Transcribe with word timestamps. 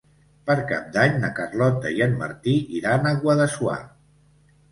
Per 0.49 0.53
Cap 0.69 0.85
d'Any 0.95 1.17
na 1.25 1.29
Carlota 1.39 1.91
i 1.99 2.01
en 2.05 2.17
Martí 2.21 2.53
iran 2.79 3.05
a 3.09 3.11
Guadassuar. 3.27 3.79